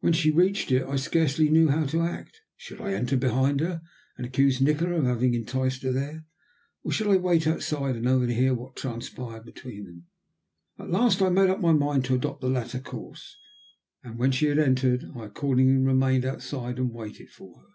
[0.00, 2.42] When she reached it I scarcely knew how to act.
[2.58, 3.80] Should I enter behind her
[4.18, 6.26] and accuse Nikola of having enticed her there,
[6.82, 10.06] or should I wait outside and overhear what transpired between them?
[10.78, 13.38] At last I made up my mind to adopt the latter course,
[14.02, 17.68] and, when she had entered, I accordingly remained outside and waited for her.